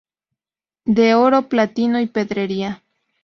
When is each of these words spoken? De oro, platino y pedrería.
De 0.85 1.13
oro, 1.13 1.47
platino 1.47 1.99
y 1.99 2.07
pedrería. 2.07 2.81